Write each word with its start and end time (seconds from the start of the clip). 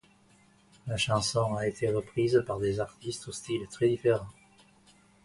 La 0.87 0.97
chanson 0.97 1.53
a 1.53 1.67
été 1.67 1.87
reprise 1.93 2.43
par 2.47 2.57
des 2.57 2.79
artistes 2.79 3.27
aux 3.27 3.31
styles 3.31 3.67
très 3.67 3.87
différents. 3.87 4.25